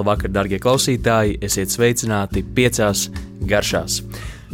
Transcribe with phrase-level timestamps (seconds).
[0.00, 1.34] Labvakar, darbie klausītāji!
[1.44, 3.10] Esiet sveicināti piecās
[3.44, 3.98] garšās.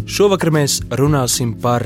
[0.03, 1.85] Šovakar mēs runāsim par,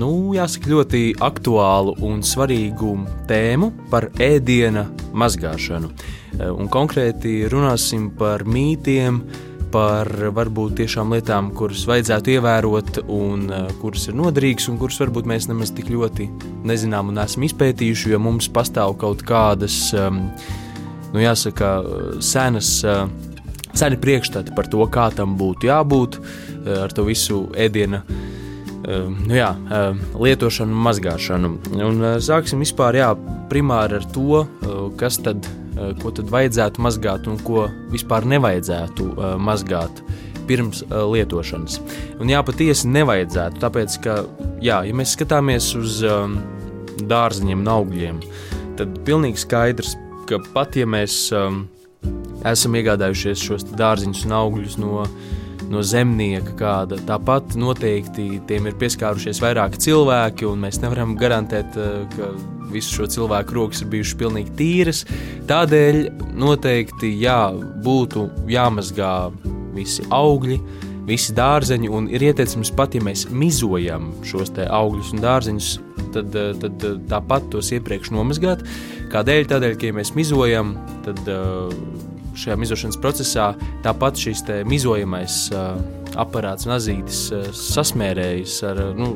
[0.00, 2.94] nu, jāsaka, ļoti aktuālu un svarīgu
[3.28, 5.92] tēmu par ēdiena mazgāšanu.
[5.92, 9.20] Eh, un konkrēti runāsim par mītiem,
[9.68, 10.08] par
[10.40, 15.52] varbūt tiešām lietām, kuras vajadzētu ievērot, un uh, kuras ir noderīgas, un kuras varbūt mēs
[15.52, 16.30] nemaz tik ļoti
[16.64, 19.90] nezinām un esam izpētījuši, jo mums pastāv kaut kādas.
[19.92, 20.30] Um,
[21.14, 21.70] nu, jāsaka,
[22.24, 22.76] senas,
[23.74, 26.20] seni priekšstati par to, kā tam būtu jābūt
[26.84, 28.02] ar to visu ēdienu.
[28.84, 29.48] Nu jā,
[30.20, 31.50] lietošanu mazgāšanu.
[31.86, 33.14] Un sāksim vispār jā,
[33.48, 34.42] primāri ar to,
[35.00, 35.46] kas tad,
[36.02, 39.08] ko tad vajadzētu mazgāt un ko vispār nevajadzētu
[39.40, 40.04] mazgāt
[40.44, 41.78] pirms lietošanas.
[42.20, 44.18] Un jā, patiesi nevajadzētu, tāpēc ka,
[44.60, 46.02] jā, ja mēs skatāmies uz
[47.00, 48.20] dārziņiem un augļiem,
[48.76, 49.96] tad pilnīgi skaidrs,
[50.28, 51.64] ka pat ja mēs um,
[52.46, 55.04] esam iegādājušies šos dārziņus un augļus no,
[55.72, 62.04] no zemnieka, kāda, tāpat noteikti tiem ir pieskārušies vairāki cilvēki, un mēs nevaram garantēt, uh,
[62.16, 62.32] ka
[62.74, 65.04] visu šo cilvēku rokas ir bijušas pilnīgi tīras.
[65.50, 66.00] Tādēļ
[66.40, 67.38] noteikti jā,
[67.84, 69.14] būtu jāmazgā
[69.74, 70.58] visi augļi,
[71.08, 75.70] visi dārzeņi, un ir ieteicams pat, ja mēs mizojam šos augļus un dārzeņus,
[76.14, 78.64] tad, uh, tad uh, tāpat tos iepriekš nomazgāt.
[79.12, 79.48] Kādēļ?
[79.52, 80.74] Tādēļ, ka ja mēs mizojam,
[81.06, 81.72] tad uh,
[82.38, 83.52] šajā mizošanas procesā
[83.84, 85.36] tāpat šis mizojamais
[86.18, 89.12] aparāts un azītis uh, sasmērējas ar, nu,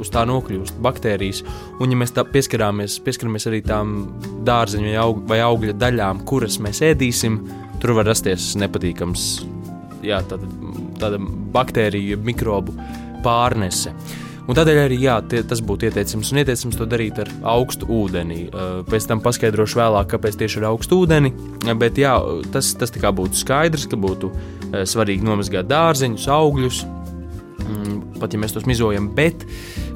[0.00, 1.44] uz tā nokļūst baktērijas.
[1.80, 4.02] Un, ja mēs pieskaramies, pieskaramies arī tām
[4.48, 7.40] dārzeņu vai, aug, vai augļa daļām, kuras mēs ēdīsim,
[7.80, 9.30] tur var rasties nepatīkams
[10.04, 10.20] jā,
[11.00, 11.20] tāda,
[11.54, 12.74] baktēriju, mikrobu
[13.24, 13.94] pārnese.
[14.50, 16.32] Un tādēļ arī jā, tie, tas būtu ieteicams.
[16.32, 18.48] Un ieteicams to darīt ar augstu ūdeni.
[18.88, 21.30] Pēc tam paskaidrošu vēlāk, kāpēc tieši ar augstu ūdeni.
[21.78, 22.16] Bet jā,
[22.50, 24.32] tas, tas būtu skaidrs, ka būtu
[24.90, 26.82] svarīgi nomazgāt dārzeņus, augļus,
[27.66, 29.12] mm, pat ja mēs tos mizojam.
[29.14, 29.46] Bet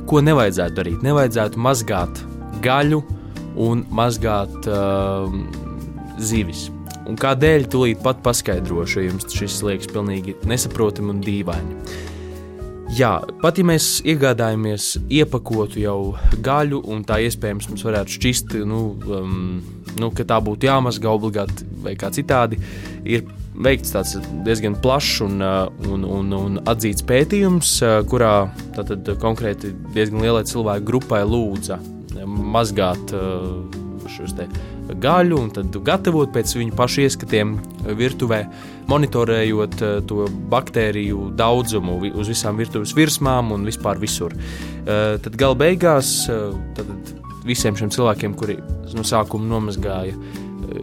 [0.07, 1.03] ko nevajadzētu darīt?
[1.03, 2.23] Nevajadzētu mazgāt
[2.63, 3.03] gaļu
[3.65, 5.35] un mazgāt uh,
[6.19, 6.69] zivis.
[7.05, 11.79] Un kādēļ tūlīt pat paskaidrošu, jo jums šis liekas pilnīgi nesaprotami un dīvaini.
[12.95, 15.99] Jā, pat ja mēs iegādājamies iepakotu jau
[16.45, 19.39] gaļu, un tā iespējams mums varētu šķist, nu, um,
[19.99, 22.61] nu, ka tā būtu jāmazgā obligāti vai kā citādi,
[23.09, 24.15] ir veikts tāds
[24.47, 28.35] diezgan plašs un, uh, un, un, un atzīts pētījums, uh, kurā
[28.77, 31.81] tātad konkrēti diezgan lielai cilvēku grupai lūdza
[32.25, 33.65] mazgāt uh,
[34.13, 34.37] šos
[34.89, 37.57] gaļu un tad gatavot pēc viņu pašu ieskatiem
[37.99, 38.45] virtuvē,
[38.91, 44.35] monitorējot eh, to baktēriju daudzumu uz visām virtuves virsmām un vispār visur.
[44.35, 47.15] Eh, tad gala beigās eh, tad
[47.45, 48.59] visiem šiem cilvēkiem, kuri
[48.95, 50.15] no sākuma nomazgāja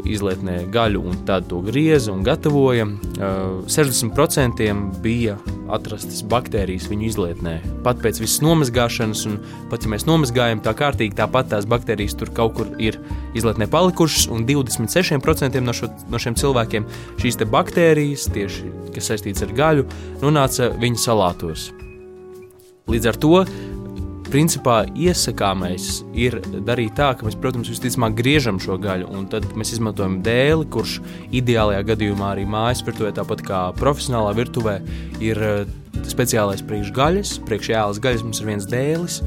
[0.07, 2.87] izlietnē gaļu un tad to grieza un gatavoja.
[3.21, 4.67] 60%
[5.03, 5.37] bija
[5.71, 7.55] atrastas baktērijas viņu izlietnē.
[7.85, 9.37] Pat pēc visas nomazgāšanas, un
[9.71, 12.99] pat ja mēs nomazgājam tā kārtīgi, tāpat tās baktērijas tur kaut kur ir
[13.37, 16.87] izlietnē palikušas, un 26% no, šo, no šiem cilvēkiem
[17.21, 19.87] šīs baktērijas, tieši kas saistīts ar gaļu,
[20.23, 21.69] nonāca viņu salātos.
[22.91, 23.35] Līdz ar to
[24.31, 29.73] principā iesakāmais ir darīt tā, ka mēs, protams, visticamāk griežam šo gaļu, un tad mēs
[29.75, 30.99] izmantojam dēli, kurš
[31.35, 34.77] ideālajā gadījumā arī mājas virtuvē, tāpat kā profesionālā virtuvē,
[35.23, 35.73] ir eh,
[36.07, 37.37] speciālais priekšgaļas.
[37.47, 39.19] Priekš ēlas gaļas mums ir viens dēlis,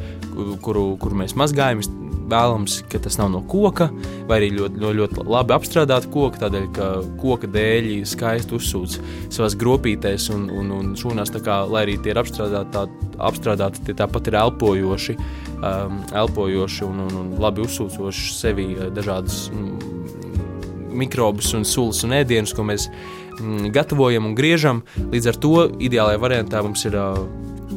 [0.64, 1.84] kuru, kuru mēs mazgājam
[2.30, 3.88] vēlams, ka tas nav no koka,
[4.28, 6.88] vai arī ļoti, ļoti, ļoti labi apstrādāta koka, tādēļ, ka
[7.20, 8.98] koka dēļi skaisti uzsūc
[9.34, 12.86] savās gropītēs un, un, un šūnās, kā, lai arī tie ir apstrādāti, tā,
[13.28, 15.18] apstrādāti tie tāpat ir elpojoši,
[15.60, 19.94] um, elpojoši un, un, un labi uzsūcoši sevi uh, dažādas mm,
[20.94, 22.88] mikrobus un sulas un ēdienus, ko mēs
[23.40, 24.84] mm, gatavojam un griežam.
[25.12, 27.18] Līdz ar to ideālajā variantā mums ir uh,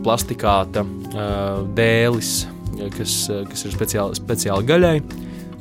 [0.05, 2.45] plastikāta uh, dēlis,
[2.97, 4.97] kas, kas ir speciāli, speciāli gaļai,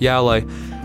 [0.02, 0.40] jēlai.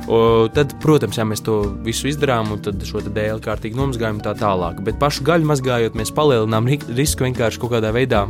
[0.10, 4.82] O, tad, protams, ja mēs to visu izdarām, tad šo dēli kārtīgi nomazgājam tā tālāk.
[4.86, 8.26] Bet pašu gaļu mazgājot, mēs palielinām risku vienkārši kaut kādā veidā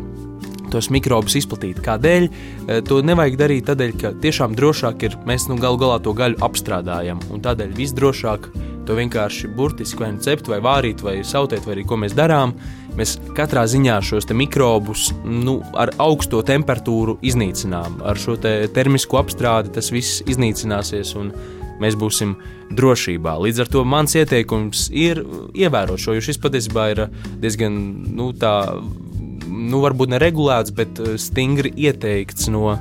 [0.71, 1.81] tos mikrobus izplatīt.
[1.83, 2.27] Kādēļ?
[2.27, 6.39] E, to nevajag darīt tādēļ, ka tiešām drošāk ir, mēs nu galu galā to gaļu
[6.47, 7.21] apstrādājam.
[7.31, 8.47] Un tādēļ visdrošāk
[8.87, 12.55] to vienkārši burtiski vai nu cept, vai vārīt, vai sautēt, vai arī ko mēs darām.
[12.99, 18.01] Mēs katrā ziņā šos mikrobus nu, ar augsto temperatūru iznīcinām.
[18.03, 21.15] Ar šo te termisko apstrādi tas viss iznīcināsies.
[21.81, 22.35] Mēs būsim
[22.77, 23.37] drošībā.
[23.41, 25.23] Līdz ar to mans ieteikums ir
[25.57, 27.07] ievērot šo, jo šis patiesībā ir
[27.41, 27.79] diezgan
[28.13, 28.53] nu, tā
[29.51, 32.75] nu, varbūt neregulēts, bet eh, stingri ieteikts no,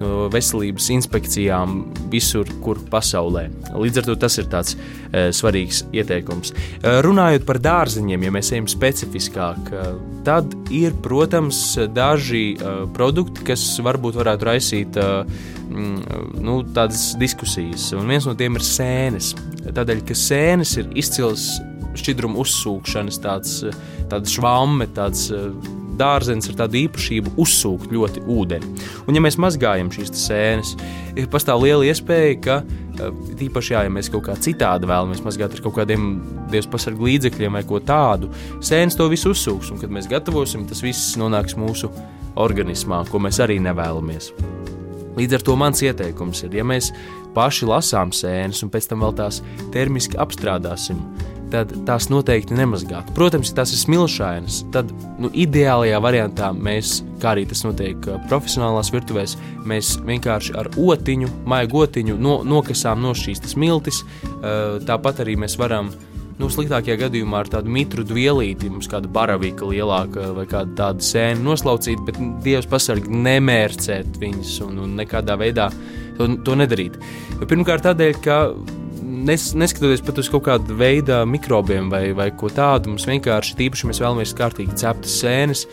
[0.00, 1.78] no veselības inspekcijām
[2.12, 3.46] visur, kur pasaulē.
[3.76, 6.52] Līdz ar to tas ir tāds uh, svarīgs ieteikums.
[6.52, 9.94] Uh, runājot par dārziņiem, ja mēs ejam specifiskāk, uh,
[10.26, 11.60] tad ir, protams,
[11.94, 15.96] daži uh, produkti, kas varbūt varētu raisīt mm,
[16.44, 17.88] nu, tādas diskusijas.
[17.96, 19.32] Un viens no tiem ir sēnes.
[19.66, 21.48] Tādēļ, ka sēnes ir izcils
[21.96, 23.58] šķidruma uzsūkšanas, tāds,
[24.10, 25.30] tāds švāme, tāds
[25.98, 28.72] dārzenis ar tādu īpašību uzsūkt ļoti ūdeni.
[29.06, 30.74] Un, ja mēs mazgājam šīs sēnes,
[31.32, 32.60] pastāv liela iespēja, ka
[32.96, 36.06] Tīpaši, jā, ja mēs kaut kā citādi vēlamies mazgāt ar kaut kādiem
[36.52, 38.30] dievs pasargu līdzekļiem vai ko tādu,
[38.64, 41.90] sēnes to visu uzsūks, un kad mēs gatavosim, tas viss nonāks mūsu
[42.40, 44.32] organismā, ko mēs arī nevēlamies.
[45.16, 46.90] Līdz ar to mans ieteikums ir, ja mēs
[47.36, 51.00] paši lasām sēnes un pēc tam vēl tās termiski apstrādāsim,
[51.52, 53.12] tad tās noteikti nemazgāt.
[53.16, 54.90] Protams, ja tās ir smilšainas, tad
[55.22, 59.36] nu, ideālajā variantā mēs, kā arī tas notiek uh, profesionālās virtuvēs,
[59.68, 64.02] mēs vienkārši ar otiņu, maigu otiņu no, nokasām no šīs smiltis.
[64.36, 65.92] Uh, tāpat arī mēs varam.
[66.36, 71.40] Nu, sliktākajā gadījumā ar tādu mitru vielīti, mums kāda baravīka lielāka vai kāda tāda sēna
[71.40, 75.70] noslaucīt, bet Dievs pasarg nemērcēt viņus un, un nekādā veidā
[76.18, 76.98] to, to nedarīt.
[77.40, 78.36] Pirmkārt, tādēļ, ka
[79.26, 83.90] nes, neskatoties pat uz kaut kādu veidu mikrobiem vai, vai ko tādu, mums vienkārši tīpaši
[83.90, 85.66] mēs vēlamies kārtīgi ceptas sēnes.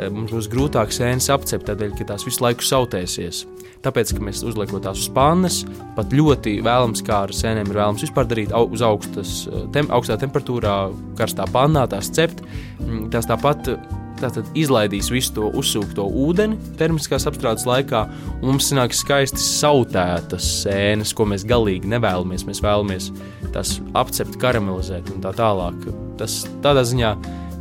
[0.00, 3.44] Eh, mums būs grūtāk sēnes apcept, tādēļ, ka tās visu laiku sautēsies.
[3.84, 5.62] Tāpēc, ka mēs uzliekam tās uz pannas,
[5.96, 10.18] pat ļoti vēlams, kā ar sēnēm ir vēlams vispār darīt uz augstas, eh, tem, augstā
[10.20, 10.76] temperatūrā,
[11.20, 12.44] karstā pannā, tās cept.
[12.80, 13.74] Mm, tās tāpat
[14.20, 18.02] Tātad izlaidīs visu to uzsūkto ūdeni termiskās apstrādes laikā,
[18.40, 22.44] un mums sanāks skaisti sautētas sēnes, ko mēs galīgi nevēlamies.
[22.48, 23.10] Mēs vēlamies
[23.54, 25.88] tās apcept, karamelizēt un tā tālāk.
[26.20, 27.14] Tas tādā ziņā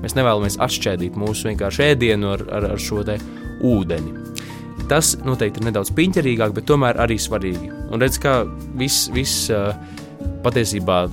[0.04, 3.06] mēs nevēlamies atšķēdīt mūsu vienkārši ēdienu ar, ar, ar šo
[3.66, 4.16] ūdeni.
[4.90, 7.70] Tas noteikti ir nedaudz piņķerīgāk, bet tomēr arī svarīgi.
[7.94, 8.42] Un redz, kā
[8.80, 9.36] viss vis,
[10.44, 11.04] patiesībā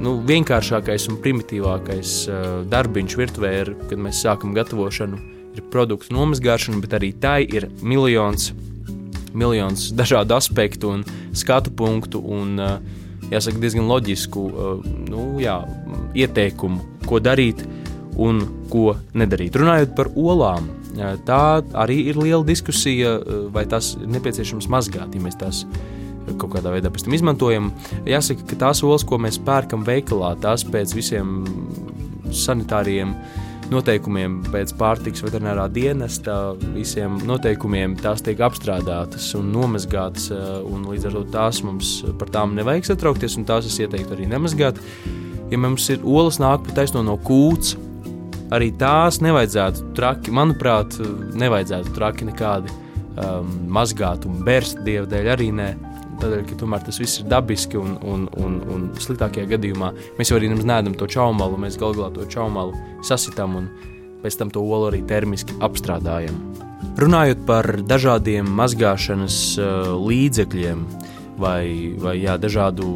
[0.00, 5.20] nu, vienkāršākais un primitīvākais uh, darbiņš virtuvē ir, kad mēs sākam gatavošanu,
[5.56, 8.50] ir produktu nomazgāšana, bet arī tai ir miljons,
[9.36, 11.04] miljons dažādu aspektu un
[11.36, 15.60] skatu punktu un, uh, jāsaka, diezgan loģisku uh, nu, jā,
[16.18, 17.64] ieteikumu, ko darīt
[18.20, 18.42] un
[18.72, 19.56] ko nedarīt.
[19.56, 20.66] Runājot par olām,
[21.24, 23.14] tā arī ir liela diskusija,
[23.54, 25.62] vai tas ir nepieciešams mazgāt, ja mēs tās
[26.38, 27.70] kaut kādā veidā pēc tam izmantojam.
[28.08, 31.40] Jāsaka, ka tās olas, ko mēs pērkam veikalā, tās pēc visiem
[32.30, 33.14] sanitāriem
[33.70, 41.06] noteikumiem, pēc pārtiks veterinārā dienesta, visiem noteikumiem tās tiek apstrādātas un nomazgātas, eh, un līdz
[41.06, 44.80] ar to tās mums par tām nevajag satraukties, un tās es ieteiktu arī nemazgāt.
[45.50, 47.76] Ja mums ir olas nāk pa taisno no kūts,
[48.50, 50.98] arī tās nevajadzētu traki, manuprāt,
[51.34, 55.70] nevajadzētu traki nekādi um, mazgāt un bērst dievu dēļ arī nē.
[56.20, 60.36] Tādēļ, ka tomēr tas viss ir dabiski un, un, un, un sliktākajā gadījumā mēs jau
[60.36, 62.76] arī nemaz neēdam to čaumalu, mēs galu galā to čaumalu
[63.06, 63.70] sasitām un
[64.20, 66.36] pēc tam to olu arī termiski apstrādājam.
[67.00, 70.82] Runājot par dažādiem mazgāšanas uh, līdzekļiem,
[71.40, 72.88] vai, vai jā, dažādu,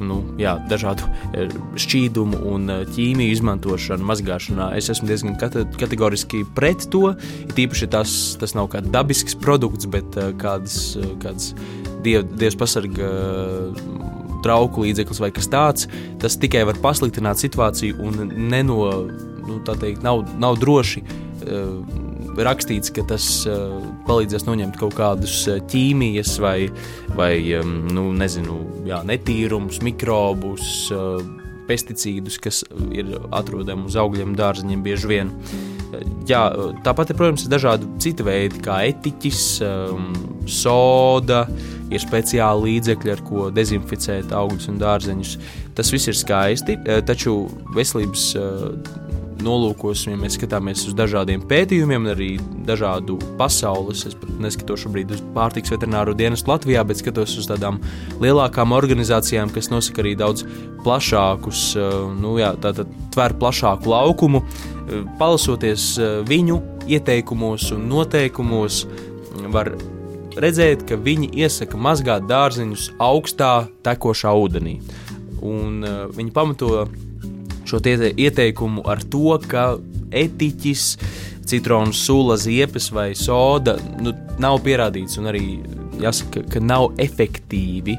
[0.00, 4.70] nu, jā, dažādu uh, šķīdumu un uh, ķīmiju izmantošanu mazgāšanā.
[4.80, 7.12] Es esmu diezgan kategoriski pret to.
[7.48, 11.52] It īpaši tas, tas nav kāds dabisks produkts, bet kāds, kāds
[12.04, 13.08] diev, Dievs pasarga
[14.42, 15.88] trauku līdzeklis vai kas tāds,
[16.22, 18.78] tas tikai var pasliktināt situāciju un neno,
[19.46, 21.04] nu, teikt, nav, nav droši.
[22.32, 23.26] Rakstīts, ka tas
[24.06, 26.70] palīdzēs noņemt kaut kādus ķīmijas vai,
[27.18, 30.88] vai nu, nezinu, jā, netīrumus, mikrobus,
[31.68, 32.62] pesticīdus, kas
[32.94, 35.34] ir atrodami uz augļiem, dārziņiem bieži vien.
[36.28, 36.42] Jā,
[36.86, 40.12] tāpat, protams, ir dažādi citi veidi, kā etiķis, um,
[40.48, 45.36] soda, uh, ir speciāli līdzekļi, ar ko dezinficēt augļus un dārzeņus.
[45.76, 47.46] Tas viss ir skaisti, eh, taču
[47.76, 48.66] veselības eh,
[49.42, 52.30] nolūkos, ja mēs skatāmies uz dažādiem pētījumiem, arī
[52.66, 57.80] dažādu pasaules, es pat neskatos šobrīd uz pārtiks veterināro dienestu Latvijā, bet skatos uz tādām
[58.22, 60.46] lielākām organizācijām, kas nosaka arī daudz
[60.86, 64.44] plašākus, eh, nu jā, tātad tver plašāku laukumu.
[65.18, 65.94] Palasoties
[66.28, 66.58] viņu
[66.90, 68.82] ieteikumos un noteikumos,
[69.52, 69.72] var
[70.40, 73.52] redzēt, ka viņi iesaka mazgāt dārziņus augstā
[73.86, 74.78] tekošā ūdenī.
[75.42, 76.86] Un, uh, viņi pamato
[77.66, 79.76] šo ieteikumu ar to, ka
[80.12, 80.96] etiķis,
[81.48, 85.44] citronu sula, ziepes vai soda nu, nav pierādīts, un arī
[86.02, 87.96] jāsaka, ka nav efektīvi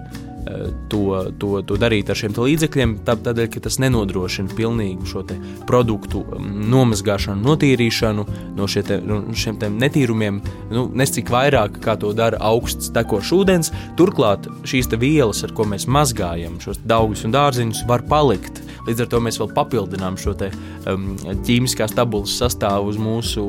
[0.89, 5.23] to, to, to darīt ar šiem līdzekļiem, tādēļ, ka tas nenodrošina pilnīgu šo
[5.69, 6.23] produktu
[6.73, 8.25] nomazgāšanu, notīrīšanu
[8.57, 10.41] no, te, no šiem netīrumiem,
[10.73, 13.73] nu, nescik vairāk, kā to dara augsts tekošs ūdens.
[13.99, 18.61] Turklāt šīs vielas, ar ko mēs mazgājam šos augļus un dārziņus, var palikt.
[18.87, 20.51] Līdz ar to mēs vēl papildinām šo te,
[20.91, 21.13] um,
[21.47, 23.47] ķīmiskās tabulas sastāvu uz mūsu,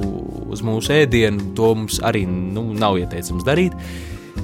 [0.54, 1.52] uz mūsu ēdienu.
[1.58, 3.74] To mums arī nu, nav ieteicams darīt.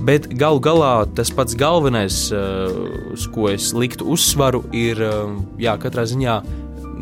[0.01, 5.75] Bet galu galā tas pats galvenais, uh, uz ko es liktu uzsvaru, ir, uh, jā,
[5.81, 6.37] katrā ziņā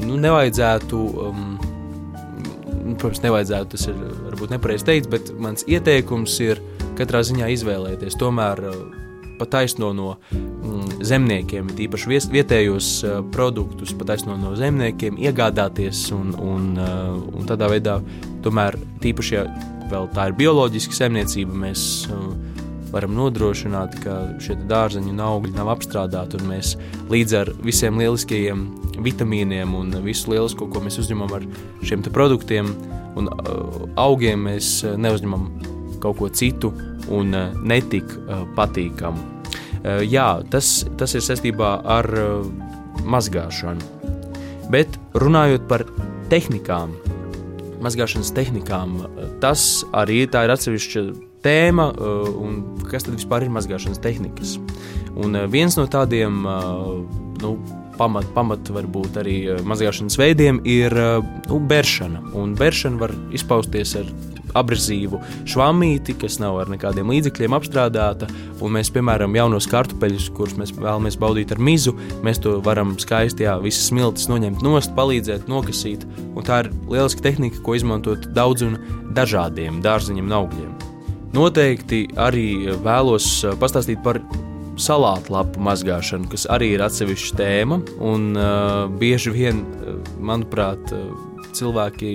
[0.02, 1.02] nu, nevajadzētu.
[1.22, 1.44] Um,
[2.98, 6.58] protams, nevajadzētu, tas ir varbūt nepareizi teikt, bet mans ieteikums ir
[6.98, 8.80] katrā ziņā izvēlēties tomēr uh,
[9.38, 12.90] pataisno no mm, zemniekiem, tīpaši vietējos
[13.30, 18.00] produktus, pataisno no zemniekiem, iegādāties un, un, un tādā veidā
[18.42, 18.74] tomēr
[19.04, 19.46] tīpaši, ja
[19.92, 21.84] vēl tā ir bioloģiska zemniecība, mēs
[22.92, 26.74] varam nodrošināt, ka šie dārzeņi un augļi nav apstrādāti, un mēs
[27.12, 28.64] līdz ar visiem lieliskajiem
[29.04, 31.46] vitamīniem un visu lielisko, ko mēs uzņemam ar
[31.86, 32.70] šiem produktiem
[33.18, 35.48] un uh, augiem, mēs uh, neuzņemam
[36.02, 36.72] kaut ko citu
[37.10, 38.06] un uh, netik
[38.56, 39.34] patīkamu.
[40.10, 42.08] Jā, tas, tas ir saistībā ar
[43.06, 43.84] mazgāšanu.
[44.74, 45.84] Bet runājot par
[46.32, 46.96] tehnikām,
[47.84, 48.98] mazgāšanas tehnikām,
[49.40, 51.04] tas arī ir atsevišķa
[51.44, 51.90] tēma,
[52.38, 54.56] un kas tad vispār ir mazgāšanas tehnikas.
[55.18, 56.42] Un viens no tādiem
[57.42, 57.56] nu,
[57.98, 62.30] pamat, pamat varbūt arī eh, mazgāšanas veidiem ir eh, nu, bēršana.
[62.38, 64.10] Un bēršana var izpausties ar
[64.56, 65.18] abrazīvu
[65.48, 68.30] švamīti, kas nav ar nekādiem līdzekļiem apstrādāta.
[68.64, 71.94] Un mēs, piemēram, jaunos kartupeļus, kurus mēs vēlamies baudīt ar mizu,
[72.26, 76.08] mēs to varam skaisti, jā, visas smiltis noņemt nost, palīdzēt, nokasīt.
[76.32, 78.78] Un tā ir lieliska tehnika, ko izmantot daudz un
[79.14, 80.87] dažādiem dārziņiem un augļiem.
[81.36, 84.20] Noteikti arī vēlos eh, pastāstīt par
[84.78, 87.80] salātlapu mazgāšanu, kas arī ir atsevišķa tēma.
[87.98, 90.92] Un, uh, bieži vien, uh, manuprāt,
[91.58, 92.12] cilvēki,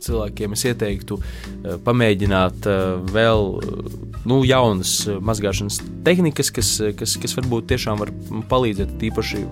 [0.00, 3.92] cilvēkiem es ieteiktu uh, pamēģināt uh, vēl uh,
[4.24, 8.14] nu, jaunas mazgāšanas tehnikas, kas, kas, kas varbūt tiešām var
[8.48, 9.44] palīdzēt tīpaši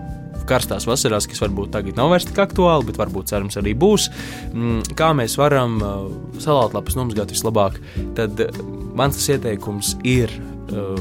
[0.49, 4.09] karstās vasarās, kas varbūt tagad nav vairs tik aktuāli, bet varbūt cerams arī būs.
[4.53, 6.07] Mm, kā mēs varam uh,
[6.43, 7.81] salātlapas nomazgāt vislabāk,
[8.19, 8.63] tad uh,
[8.99, 10.33] mans ieteikums ir
[10.73, 10.97] uh,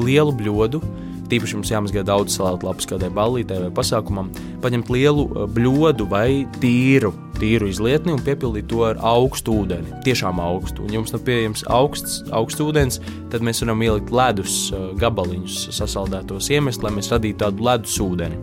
[0.00, 0.82] lielu bļodu.
[1.30, 4.32] Tīpaši mums jāmazgā daudz salātu lapas kādai ballītē vai pasākumam.
[4.64, 10.00] Paņemt lielu bļodu vai tīru, tīru izlietni un piepildīt to ar augstu ūdeni.
[10.06, 10.82] Tiešām augstu.
[10.82, 12.98] Un, ja mums nav pieejams augsts, augsts ūdens,
[13.32, 14.56] tad mēs varam ielikt ledus
[15.00, 18.40] gabaliņus, sasaldētos iemest, lai mēs radītu tādu ledus ūdeni.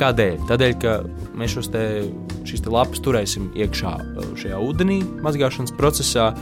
[0.00, 0.36] Kādēļ?
[0.50, 0.98] Tādēļ, ka
[1.36, 1.82] mēs šos te,
[2.48, 3.96] šīs te lapas turēsim iekšā
[4.42, 6.32] šajā ūdenī mazgāšanas procesā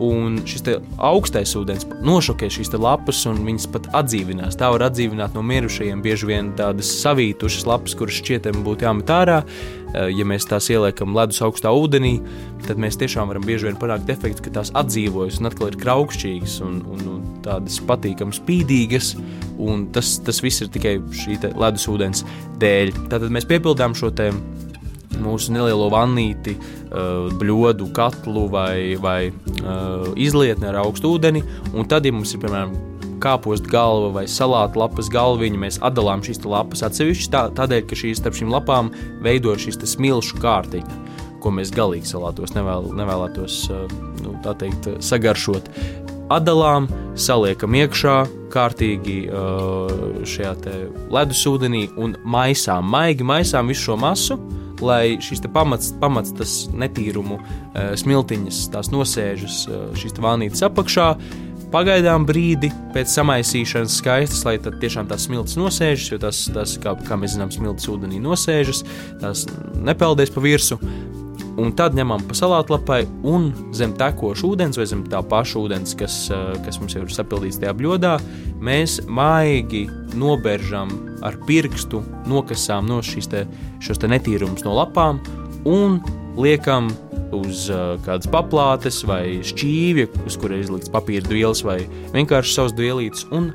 [0.00, 0.64] un šis
[1.02, 4.58] augstais ūdens nošokē šīs lapas, un viņas pat atdzīvinās.
[4.58, 9.42] Tā var atdzīvināt no mirušajiem bieži vien tādas savītušas lapas, kuras šķietam būtu jāmet ārā.
[9.94, 12.16] Ja mēs tās ieliekam ledus augstā ūdenī,
[12.66, 16.56] tad mēs tiešām varam bieži vien panākt efektu, ka tās atdzīvojas un atkal ir kraukšķīgas
[16.66, 19.14] un, un, un tādas patīkamas, spīdīgas.
[19.64, 22.24] Un tas, tas viss ir tikai šī ledus ūdens
[22.62, 22.94] dēļ.
[23.12, 24.64] Tātad mēs piepildām šo tēmu
[25.22, 31.44] mūsu nelielo vannīti, uh, bļodu, katlu vai, vai uh, izlietni ar augstu ūdeni.
[31.74, 32.74] Un tad, ja mums ir piemēram
[33.24, 38.20] kāpostu galva vai salātu lapas galviņa, mēs atdalām šīs lapas atsevišķi, tā, tādēļ, ka šīs
[38.20, 38.90] starp šīm lapām
[39.24, 40.98] veido šīs smilšu kārtiņa,
[41.40, 43.84] ko mēs galīgi salātos nevēl, nevēlētos uh,
[44.24, 45.70] nu, teikt, sagaršot.
[46.32, 46.88] Atdalām,
[47.20, 48.16] saliekam iekšā
[48.54, 49.18] kārtīgi
[50.24, 50.54] šajā
[51.12, 54.38] ledusūdenī un maisām, maigi maisām visu šo masu
[54.82, 57.38] lai šīs pamats, pamats tas netīrumu
[58.00, 59.64] smiltiņas, tās nosēžas
[60.00, 61.14] šīs vānītes apakšā.
[61.74, 66.92] Pagaidām brīdi pēc samaisīšanas skaistas, lai tad tiešām tās smilts nosēžas, jo tas, tas kā,
[67.02, 68.84] kā mēs zinām, smilts ūdenī nosēžas,
[69.22, 69.42] tās
[69.82, 70.78] nepeldēs pa virsmu.
[71.60, 76.16] Un tad ņemam pa salātlapai un zem tekoša ūdens vai zem tā paša ūdens, kas,
[76.34, 78.16] eh, kas mums jau ir sapildīts tajā bļodā,
[78.58, 79.84] mēs maigi
[80.18, 80.90] noberžam
[81.22, 83.46] ar pirkstu, nokasām no šīs te,
[83.86, 85.22] te netīrumus no lapām
[85.64, 86.00] un
[86.36, 86.90] liekam
[87.34, 91.80] uz uh, kādas paplātes vai šķīvja, uz kuras izlikts papīra dvielas vai
[92.14, 93.50] vienkārši savs dvielītes, un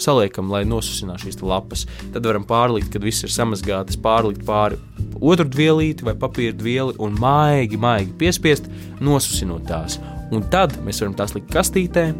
[0.00, 1.86] saliekam, lai nosusinātu šīs lapas.
[2.14, 4.80] Tad varam pārlikt, kad viss ir samazgāts, pārlikt pāri
[5.20, 8.68] otru dvielīti vai papīra dvieli un maigi, maigi piespiest,
[9.00, 10.00] nosusinot tās.
[10.30, 12.10] Un tad mēs varam tās likt kastītē,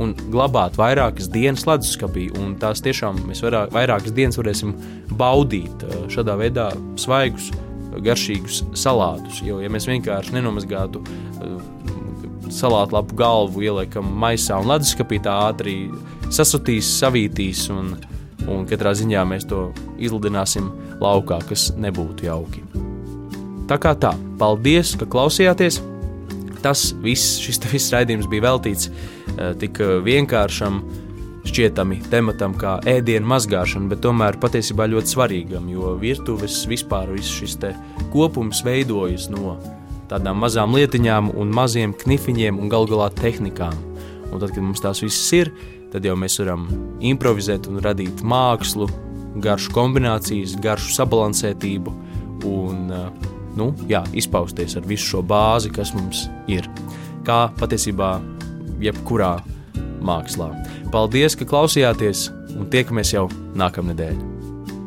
[0.00, 2.28] un glabāt vairākas dienas leduskapī.
[2.60, 4.72] Tās tiešām mēs vairāk, vairākas dienas varēsim
[5.20, 7.50] baudīt uh, šādā veidā svaigus
[8.00, 9.42] garšīgus salātus.
[9.44, 11.58] Jo, ja mēs vienkārši nenomazgātu uh,
[12.50, 15.76] salātu lapu galvu, ieliekam maisā un leduskapī, tā ātri
[16.32, 17.94] sasutīs, savītīs un,
[18.48, 20.70] un katrā ziņā mēs to izlidināsim
[21.02, 22.64] laukā, kas nebūtu jauki.
[23.70, 25.80] Tā kā tā, paldies, ka klausījāties!
[26.60, 30.82] Tas viss, šis viss raidījums bija veltīts uh, tik vienkāršam,
[31.48, 37.56] šķietami tematam kā ēdienu mazgāšana, bet tomēr patiesībā ļoti svarīgam, jo virtuves vispār viss šis
[38.12, 39.56] kopums veidojas no
[40.10, 43.76] tādām mazām lietiņām un maziem knifiņiem un galu galā tehnikām.
[44.30, 45.52] Un tad, kad mums tās visas ir,
[45.92, 46.66] tad jau mēs varam
[47.04, 48.88] improvizēt un radīt mākslu,
[49.42, 51.94] garšu kombinācijas, garšu sabalansētību
[52.50, 56.68] un uh, nu, jā, izpausties ar visu šo bāzi, kas mums ir.
[57.26, 58.16] Kā patiesībā
[58.80, 59.36] jebkurā
[60.00, 60.50] mākslā.
[60.94, 63.28] Paldies, ka klausījāties, un tiekamies jau
[63.60, 64.39] nākamnedēļ!